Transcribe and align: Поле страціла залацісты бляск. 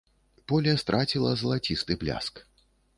Поле 0.51 0.73
страціла 0.83 1.35
залацісты 1.45 2.01
бляск. 2.05 2.47